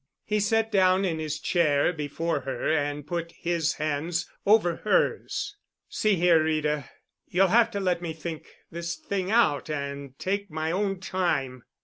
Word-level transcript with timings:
He 0.23 0.39
sat 0.39 0.71
down 0.71 1.05
in 1.05 1.19
his 1.19 1.39
chair 1.39 1.93
before 1.93 2.39
her 2.39 2.67
and 2.73 3.05
put 3.05 3.33
his 3.33 3.73
hands 3.75 4.27
over 4.47 4.77
hers. 4.77 5.55
"See 5.89 6.15
here, 6.15 6.43
Rita. 6.43 6.89
You'll 7.27 7.49
have 7.49 7.69
to 7.69 7.79
let 7.79 8.01
me 8.01 8.11
think 8.13 8.47
this 8.71 8.95
thing 8.95 9.29
out 9.29 9.69
and 9.69 10.17
take 10.17 10.49
my 10.49 10.71
own 10.71 11.01
time. 11.01 11.65